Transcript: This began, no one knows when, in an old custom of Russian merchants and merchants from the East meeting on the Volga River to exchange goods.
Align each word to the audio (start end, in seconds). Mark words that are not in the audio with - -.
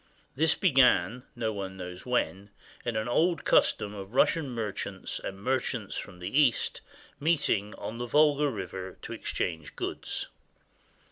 This 0.35 0.55
began, 0.55 1.21
no 1.35 1.53
one 1.53 1.77
knows 1.77 2.07
when, 2.07 2.49
in 2.83 2.95
an 2.95 3.07
old 3.07 3.45
custom 3.45 3.93
of 3.93 4.15
Russian 4.15 4.49
merchants 4.49 5.19
and 5.19 5.39
merchants 5.43 5.95
from 5.95 6.17
the 6.17 6.39
East 6.41 6.81
meeting 7.19 7.75
on 7.75 7.99
the 7.99 8.07
Volga 8.07 8.49
River 8.49 8.97
to 9.03 9.13
exchange 9.13 9.75
goods. 9.75 10.27